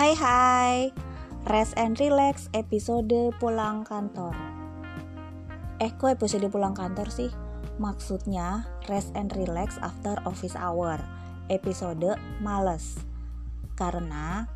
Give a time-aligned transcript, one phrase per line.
[0.00, 0.76] Hai hai.
[1.44, 4.32] Rest and relax episode pulang kantor.
[5.76, 7.28] Eh kok episode pulang kantor sih?
[7.76, 10.96] Maksudnya rest and relax after office hour.
[11.52, 12.96] Episode males.
[13.76, 14.48] Karena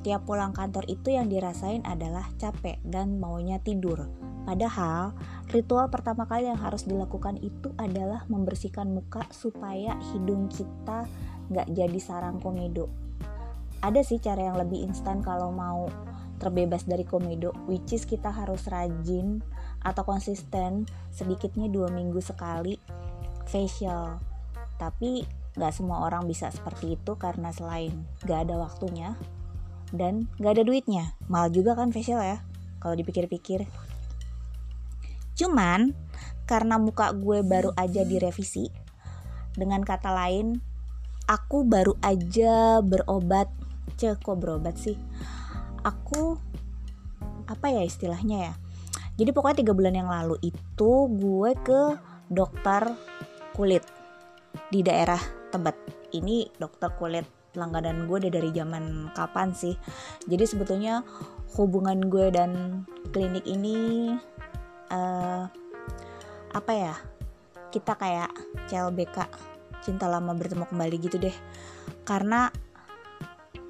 [0.00, 4.08] tiap pulang kantor itu yang dirasain adalah capek dan maunya tidur.
[4.48, 5.12] Padahal
[5.52, 11.04] ritual pertama kali yang harus dilakukan itu adalah membersihkan muka supaya hidung kita
[11.52, 13.03] nggak jadi sarang komedo
[13.84, 15.92] ada sih cara yang lebih instan kalau mau
[16.40, 19.44] terbebas dari komedo which is kita harus rajin
[19.84, 22.80] atau konsisten sedikitnya dua minggu sekali
[23.44, 24.24] facial.
[24.80, 29.14] Tapi gak semua orang bisa seperti itu karena selain gak ada waktunya
[29.92, 31.12] dan gak ada duitnya.
[31.28, 32.40] Mal juga kan facial ya
[32.80, 33.68] kalau dipikir-pikir.
[35.36, 35.92] Cuman
[36.48, 38.68] karena muka gue baru aja direvisi
[39.54, 40.60] dengan kata lain
[41.24, 43.48] aku baru aja berobat
[43.96, 44.98] cek kok berobat sih.
[45.84, 46.38] Aku
[47.44, 48.54] apa ya istilahnya ya?
[49.14, 51.82] Jadi pokoknya tiga bulan yang lalu itu gue ke
[52.26, 52.90] dokter
[53.54, 53.86] kulit
[54.70, 55.20] di daerah
[55.54, 55.76] Tebet.
[56.10, 59.78] Ini dokter kulit langganan gue udah dari zaman kapan sih.
[60.26, 61.06] Jadi sebetulnya
[61.54, 62.82] hubungan gue dan
[63.14, 64.10] klinik ini
[64.90, 65.46] uh,
[66.54, 66.94] apa ya
[67.70, 68.30] kita kayak
[68.66, 69.30] CLBK
[69.82, 71.36] cinta lama bertemu kembali gitu deh.
[72.02, 72.50] Karena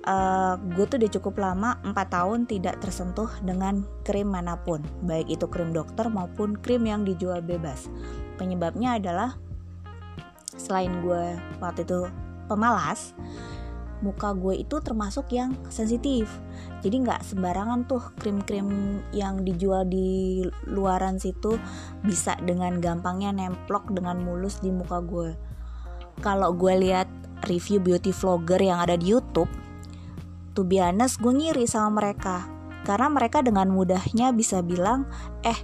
[0.07, 4.85] uh, gue tuh udah cukup lama 4 tahun tidak tersentuh dengan krim mana pun.
[5.05, 7.89] Baik itu krim dokter maupun krim yang dijual bebas.
[8.37, 9.37] Penyebabnya adalah
[10.55, 12.07] selain gue waktu itu
[12.47, 13.11] pemalas
[14.03, 16.29] muka gue itu termasuk yang sensitif.
[16.85, 21.57] Jadi nggak sembarangan tuh krim-krim yang dijual di luaran situ
[22.05, 25.55] bisa dengan gampangnya nemplok dengan mulus di muka gue
[26.23, 27.09] kalau gue lihat
[27.51, 29.51] review beauty vlogger yang ada di YouTube
[30.55, 32.47] to be honest gue ngiri sama mereka.
[32.85, 35.07] Karena mereka dengan mudahnya bisa bilang
[35.45, 35.59] eh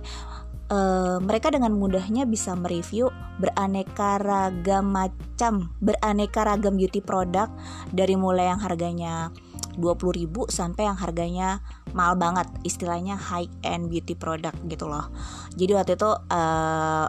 [0.71, 3.11] Uh, mereka dengan mudahnya bisa mereview
[3.43, 7.51] beraneka ragam macam beraneka ragam beauty product
[7.91, 9.35] dari mulai yang harganya
[9.75, 11.59] 20.000 sampai yang harganya
[11.91, 15.11] mahal banget istilahnya high end beauty product gitu loh.
[15.59, 17.07] Jadi waktu itu uh,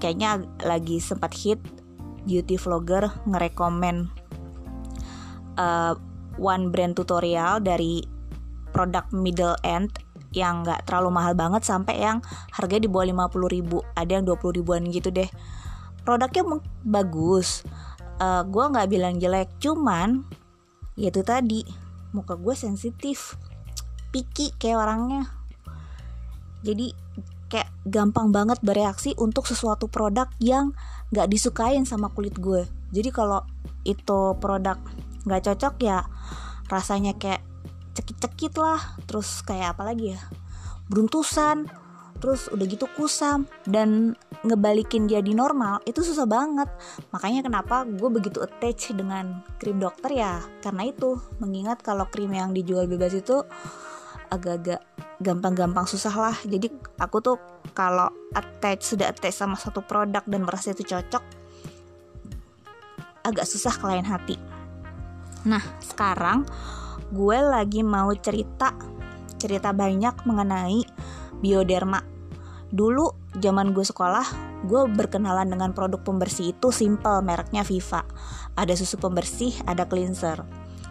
[0.00, 1.60] kayaknya lagi sempat hit
[2.24, 4.08] beauty vlogger ngerekomen
[5.60, 5.92] uh,
[6.38, 8.00] one brand tutorial dari
[8.70, 9.90] produk middle end
[10.32, 12.20] yang nggak terlalu mahal banget sampai yang
[12.52, 13.78] harganya di bawah 50 ribu.
[13.96, 15.28] Ada yang 20 ribuan gitu deh.
[16.04, 16.44] Produknya
[16.84, 17.64] bagus.
[18.18, 20.26] Uh, eh, gue nggak bilang jelek cuman
[20.98, 21.62] ya itu tadi
[22.10, 23.38] muka gue sensitif
[24.12, 25.30] picky kayak orangnya.
[26.66, 26.92] Jadi
[27.48, 30.76] kayak gampang banget bereaksi untuk sesuatu produk yang
[31.08, 32.68] nggak disukain sama kulit gue.
[32.92, 33.40] Jadi kalau
[33.88, 34.76] itu produk
[35.24, 36.04] nggak cocok ya
[36.68, 37.42] rasanya kayak
[37.96, 38.78] cekit-cekit lah.
[39.08, 40.20] Terus kayak apa lagi ya?
[40.86, 41.66] Beruntusan.
[42.18, 43.48] Terus udah gitu kusam.
[43.66, 44.14] Dan
[44.46, 46.70] ngebalikin dia di normal itu susah banget.
[47.10, 50.38] Makanya kenapa gue begitu attach dengan krim dokter ya?
[50.62, 53.42] Karena itu mengingat kalau krim yang dijual bebas itu
[54.28, 54.84] agak-agak
[55.18, 56.36] gampang-gampang susah lah.
[56.46, 56.70] Jadi
[57.00, 57.36] aku tuh
[57.72, 61.24] kalau attach sudah attach sama satu produk dan merasa itu cocok
[63.28, 64.47] agak susah ke lain hati
[65.46, 66.48] Nah, sekarang
[67.14, 68.74] gue lagi mau cerita
[69.38, 70.82] cerita banyak mengenai
[71.38, 72.02] bioderma.
[72.68, 74.26] Dulu zaman gue sekolah,
[74.66, 78.02] gue berkenalan dengan produk pembersih itu simple, mereknya Viva.
[78.58, 80.42] Ada susu pembersih, ada cleanser.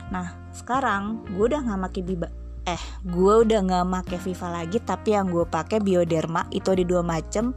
[0.10, 2.30] Nah, sekarang gue udah nggak pakai biba
[2.68, 7.00] eh gue udah nggak pakai Viva lagi tapi yang gue pakai bioderma itu ada dua
[7.00, 7.56] macam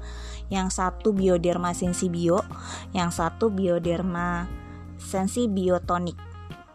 [0.55, 2.47] yang satu bioderma sensibio
[2.95, 4.47] yang satu bioderma
[5.03, 6.30] sensi biotonic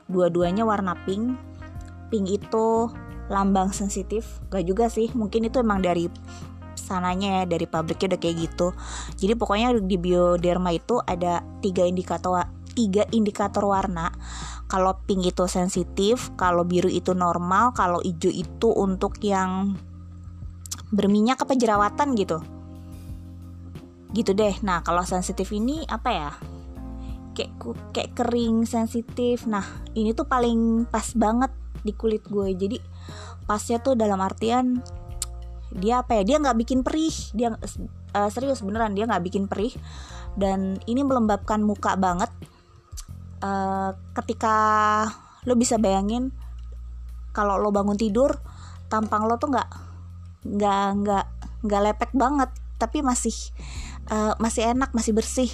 [0.10, 1.38] dua-duanya warna pink.
[2.14, 2.90] Pink itu
[3.30, 4.40] lambang sensitif.
[4.54, 6.10] Gak juga sih mungkin itu emang dari
[6.86, 8.68] sananya ya dari pabriknya udah kayak gitu.
[9.18, 12.46] Jadi pokoknya di bioderma itu ada tiga indikator
[12.78, 14.14] tiga indikator warna.
[14.70, 19.74] Kalau pink itu sensitif kalau biru itu normal kalau hijau itu untuk yang
[20.94, 22.44] berminyak apa jerawatan gitu.
[24.14, 24.54] Gitu deh.
[24.62, 26.32] Nah kalau sensitif ini apa ya
[27.36, 27.52] kayak
[27.92, 29.44] kayak kering sensitif.
[29.46, 29.62] Nah
[29.94, 31.52] ini tuh paling pas banget
[31.84, 32.56] di kulit gue.
[32.56, 32.78] Jadi
[33.46, 34.80] pasnya tuh dalam artian
[35.76, 37.14] dia apa ya dia nggak bikin perih.
[37.36, 39.76] Dia uh, serius beneran dia nggak bikin perih.
[40.40, 42.32] Dan ini melembabkan muka banget.
[43.44, 44.56] Uh, ketika
[45.44, 46.34] lo bisa bayangin
[47.36, 48.34] kalau lo bangun tidur
[48.88, 49.70] tampang lo tuh nggak
[50.48, 51.26] nggak nggak
[51.68, 52.50] nggak lepek banget.
[52.76, 53.36] Tapi masih
[54.12, 55.52] uh, masih enak masih bersih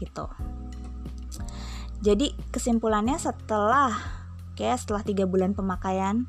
[0.00, 0.26] gitu
[2.02, 3.94] jadi kesimpulannya setelah
[4.52, 6.26] oke setelah tiga bulan pemakaian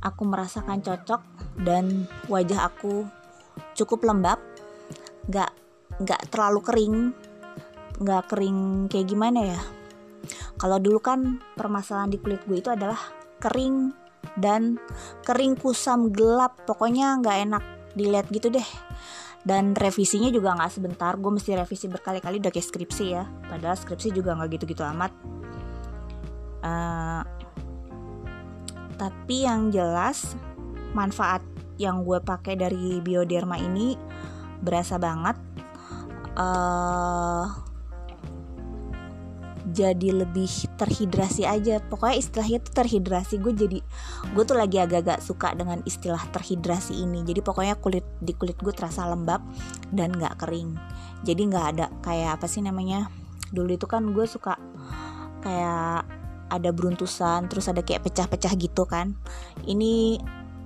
[0.00, 1.20] aku merasakan cocok
[1.60, 3.04] dan wajah aku
[3.76, 4.40] cukup lembab.
[5.28, 5.52] Nggak
[6.00, 6.96] nggak terlalu kering
[8.00, 9.60] nggak kering kayak gimana ya.
[10.56, 13.00] Kalau dulu kan permasalahan di kulit gue itu adalah
[13.40, 13.92] kering
[14.40, 14.80] dan
[15.24, 16.64] kering kusam gelap.
[16.64, 18.68] Pokoknya nggak enak dilihat gitu deh
[19.40, 23.24] dan revisinya juga nggak sebentar gue mesti revisi berkali-kali udah kayak skripsi ya.
[23.48, 25.12] Padahal skripsi juga nggak gitu-gitu amat.
[26.60, 27.24] Uh,
[29.00, 30.36] tapi yang jelas
[30.92, 31.40] manfaat
[31.80, 33.96] yang gue pakai dari bioderma ini
[34.60, 35.40] berasa banget.
[36.36, 37.48] Uh,
[39.70, 41.78] jadi lebih terhidrasi aja.
[41.80, 43.38] Pokoknya istilahnya tuh terhidrasi.
[43.38, 43.78] Gue jadi
[44.34, 47.22] gue tuh lagi agak-agak suka dengan istilah terhidrasi ini.
[47.22, 49.40] Jadi pokoknya kulit di kulit gue terasa lembab
[49.94, 50.76] dan nggak kering.
[51.22, 53.08] Jadi nggak ada kayak apa sih namanya?
[53.54, 54.58] Dulu itu kan gue suka
[55.40, 56.04] kayak
[56.50, 59.14] ada beruntusan terus ada kayak pecah-pecah gitu kan.
[59.64, 60.18] Ini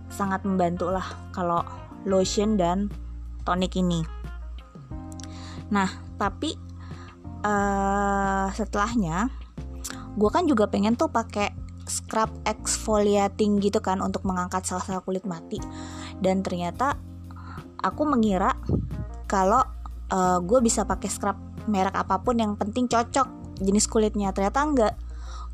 [0.09, 1.05] sangat membantu lah
[1.37, 1.61] kalau
[2.09, 2.89] lotion dan
[3.45, 4.01] tonic ini.
[5.69, 6.57] Nah tapi
[7.45, 9.29] uh, setelahnya
[10.15, 11.51] gue kan juga pengen tuh pakai
[11.85, 15.61] scrub exfoliating gitu kan untuk mengangkat sel-sel kulit mati.
[16.17, 16.97] Dan ternyata
[17.83, 18.57] aku mengira
[19.29, 19.61] kalau
[20.09, 21.37] uh, gue bisa pakai scrub
[21.69, 24.33] merek apa pun yang penting cocok jenis kulitnya.
[24.33, 24.95] Ternyata enggak.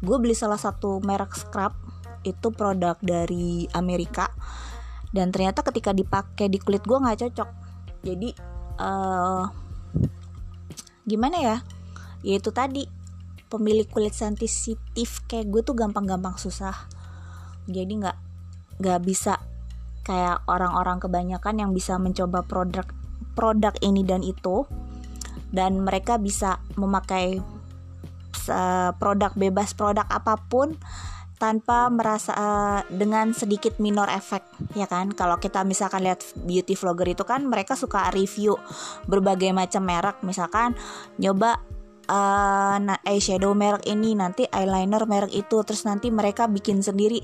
[0.00, 1.74] Gue beli salah satu merek scrub
[2.22, 4.30] itu produk dari Amerika.
[5.10, 7.48] Dan ternyata ketika dipakai di kulit gue nggak cocok.
[8.06, 8.28] Jadi
[8.78, 9.44] uh,
[11.04, 11.56] gimana ya
[12.20, 12.86] yaitu tadi
[13.50, 16.86] pemilik kulit sensitif kayak gue tuh gampang-gampang susah.
[17.66, 18.18] Jadi nggak
[18.80, 19.36] nggak bisa
[20.06, 22.86] kayak orang-orang kebanyakan yang bisa mencoba produk
[23.34, 24.64] produk ini dan itu.
[25.50, 27.42] Dan mereka bisa memakai
[29.02, 30.78] produk bebas produk apa pun
[31.40, 34.44] tanpa merasa uh, dengan sedikit minor efek
[34.76, 35.10] ya kan?
[35.10, 38.54] Kalau kita misalkan lihat beauty vlogger itu kan mereka suka review
[39.08, 40.20] berbagai macam merek.
[40.22, 40.76] Misalkan
[41.18, 41.58] nyoba
[42.10, 42.76] uh,
[43.06, 45.62] eyeshadow merek ini nanti eyeliner merek itu.
[45.62, 47.22] Terus nanti mereka bikin sendiri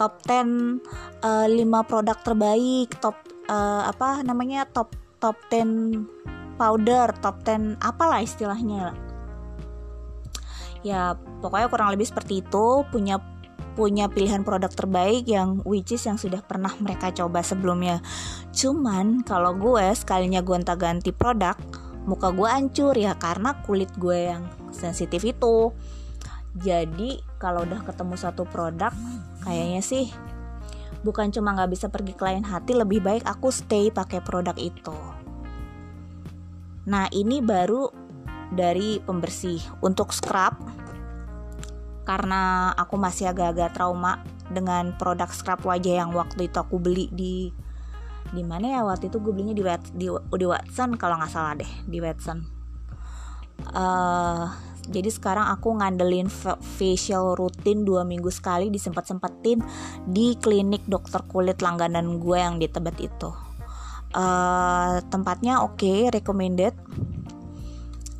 [0.00, 0.80] top 10
[1.22, 3.20] uh, 5 produk terbaik top
[3.52, 8.96] uh, apa namanya top top 10 powder top 10 apalah istilahnya.
[10.82, 11.14] Ya
[11.44, 12.82] pokoknya kurang lebih seperti itu.
[12.90, 13.20] Punya
[13.72, 18.04] punya pilihan produk terbaik yang which is yang sudah pernah mereka coba sebelumnya.
[18.52, 21.56] Cuman kalau gue sekalinya gonta-ganti produk,
[22.02, 24.44] muka gue hancur ya karena kulit gue yang
[24.74, 25.70] sensitif itu.
[26.52, 28.92] Jadi kalau udah ketemu satu produk,
[29.40, 30.12] kayaknya sih
[31.02, 34.94] bukan cuma nggak bisa pergi ke lain hati, lebih baik aku stay pakai produk itu.
[36.86, 37.88] Nah ini baru
[38.52, 40.58] dari pembersih untuk scrub
[42.02, 44.20] karena aku masih agak-agak trauma
[44.50, 47.48] dengan produk scrub wajah yang waktu itu aku beli di
[48.32, 51.72] di mana ya waktu itu gue belinya di di, di Watson kalau nggak salah deh
[51.84, 52.38] di Watson.
[53.62, 54.48] Uh,
[54.90, 56.26] jadi sekarang aku ngandelin
[56.58, 59.62] facial rutin dua minggu sekali disempet sempetin
[60.08, 63.30] di klinik dokter kulit langganan gue yang di Tebet itu.
[64.12, 66.76] Uh, tempatnya oke okay, recommended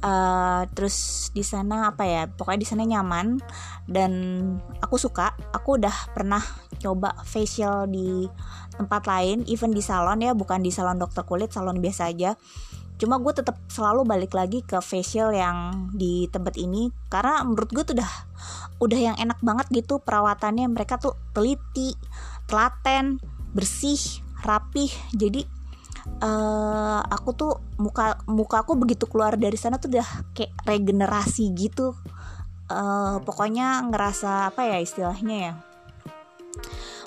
[0.02, 3.40] uh, terus di sana apa ya pokoknya di sana nyaman.
[3.86, 4.12] Dan
[4.82, 6.42] aku suka aku udah pernah
[6.82, 8.26] coba facial di
[8.74, 12.34] tempat lain even di salon ya bukan di salon dokter kulit salon biasa aja.
[13.00, 17.82] Cuma gue tetap selalu balik lagi ke facial yang di Tebet ini karena menurut gue
[17.82, 18.12] tuh udah
[18.78, 20.70] udah yang enak banget gitu perawatannya.
[20.70, 21.98] Mereka tuh teliti
[22.46, 23.18] telaten
[23.50, 23.98] bersih
[24.46, 24.90] rapih.
[25.18, 25.61] Jadi
[26.22, 31.94] uh, aku tuh muka muka aku begitu keluar dari sana tuh udah kayak regenerasi gitu.
[32.72, 35.52] Uh, pokoknya ngerasa apa ya istilahnya ya?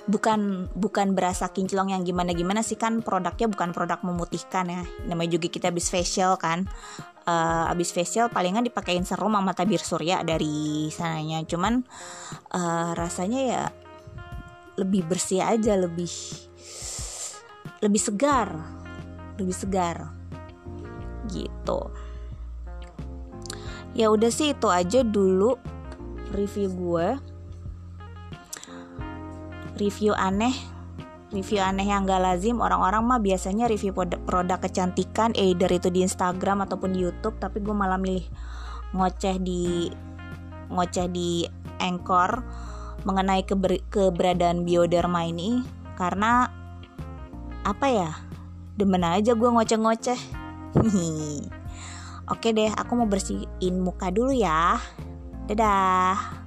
[0.05, 4.81] Bukan bukan berasa kinclong yang gimana gimana sih kan produknya bukan produk memutihkan ya.
[5.09, 6.69] Namanya juga kita habis facial kan.
[7.25, 11.41] Uh, habis facial palingan dipakein serum sama tabir surya dari sananya.
[11.49, 11.81] Cuman
[12.53, 13.63] uh, rasanya ya
[14.75, 16.11] lebih bersih aja lebih
[17.81, 18.53] lebih segar
[19.39, 20.11] lebih segar.
[21.29, 21.79] Gitu.
[23.95, 25.55] Ya udah sih itu aja dulu
[26.35, 27.07] review gue.
[29.79, 30.55] Review aneh.
[31.31, 32.59] Review aneh yang gak lazim.
[32.59, 37.75] Orang-orang mah biasanya review produk kecantikan either itu di Instagram ataupun di YouTube tapi gue
[37.75, 38.27] malah milih
[38.95, 39.91] ngoceh di
[40.71, 41.43] ngoceh di
[41.79, 42.43] Anchor
[43.03, 45.63] mengenai keber, keberadaan bioderma ini.
[45.95, 46.51] Karena
[47.63, 48.11] apa ya
[48.75, 50.19] demen aja gue ngoceh-ngoceh
[52.25, 54.81] Oke deh, aku mau bersihin muka dulu ya.
[55.45, 56.44] Dadah.